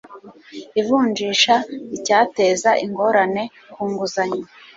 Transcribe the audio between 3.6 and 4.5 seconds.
ku nguzanyo